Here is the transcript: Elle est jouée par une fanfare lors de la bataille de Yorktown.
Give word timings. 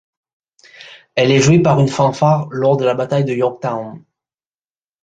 Elle 1.13 1.29
est 1.29 1.39
jouée 1.41 1.59
par 1.59 1.79
une 1.79 1.87
fanfare 1.87 2.47
lors 2.49 2.75
de 2.75 2.85
la 2.85 2.95
bataille 2.95 3.23
de 3.23 3.35
Yorktown. 3.35 4.03